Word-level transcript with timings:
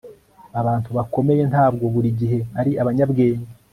Abantu 0.59 0.89
bakomeye 0.97 1.43
ntabwo 1.51 1.85
buri 1.93 2.09
gihe 2.19 2.39
ari 2.59 2.71
abanyabwenge 2.81 3.47